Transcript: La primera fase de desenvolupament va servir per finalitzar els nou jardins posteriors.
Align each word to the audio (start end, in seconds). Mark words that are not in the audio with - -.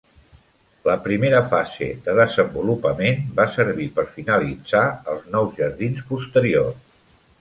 La 0.87 0.93
primera 1.07 1.41
fase 1.51 1.89
de 2.07 2.15
desenvolupament 2.19 3.21
va 3.41 3.47
servir 3.59 3.87
per 3.99 4.07
finalitzar 4.15 4.83
els 5.15 5.29
nou 5.37 5.53
jardins 5.61 6.03
posteriors. 6.15 6.83